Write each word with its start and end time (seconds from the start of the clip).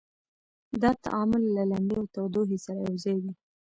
دا 0.81 0.91
تعامل 1.03 1.43
له 1.55 1.63
لمبې 1.71 1.95
او 1.99 2.05
تودوخې 2.13 2.57
سره 2.65 2.79
یو 2.89 2.95
ځای 3.03 3.17
وي. 3.23 3.33